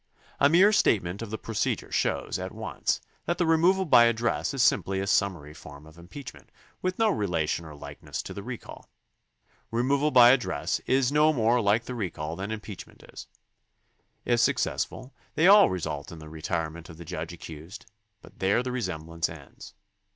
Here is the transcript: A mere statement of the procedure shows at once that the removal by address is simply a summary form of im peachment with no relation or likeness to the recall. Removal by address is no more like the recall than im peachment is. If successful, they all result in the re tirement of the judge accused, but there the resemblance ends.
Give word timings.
A 0.39 0.49
mere 0.49 0.73
statement 0.73 1.21
of 1.21 1.29
the 1.29 1.37
procedure 1.37 1.91
shows 1.91 2.39
at 2.39 2.51
once 2.51 3.01
that 3.27 3.37
the 3.37 3.45
removal 3.45 3.85
by 3.85 4.05
address 4.05 4.51
is 4.51 4.63
simply 4.63 4.99
a 4.99 5.05
summary 5.05 5.53
form 5.53 5.85
of 5.85 5.99
im 5.99 6.07
peachment 6.07 6.49
with 6.81 6.97
no 6.97 7.11
relation 7.11 7.65
or 7.65 7.75
likeness 7.75 8.23
to 8.23 8.33
the 8.33 8.41
recall. 8.41 8.89
Removal 9.69 10.09
by 10.09 10.31
address 10.31 10.79
is 10.87 11.11
no 11.11 11.31
more 11.31 11.61
like 11.61 11.85
the 11.85 11.93
recall 11.93 12.35
than 12.35 12.49
im 12.51 12.61
peachment 12.61 13.03
is. 13.13 13.27
If 14.25 14.39
successful, 14.39 15.13
they 15.35 15.45
all 15.45 15.69
result 15.69 16.11
in 16.11 16.17
the 16.17 16.29
re 16.29 16.41
tirement 16.41 16.89
of 16.89 16.97
the 16.97 17.05
judge 17.05 17.31
accused, 17.31 17.85
but 18.23 18.39
there 18.39 18.63
the 18.63 18.71
resemblance 18.71 19.29
ends. 19.29 19.75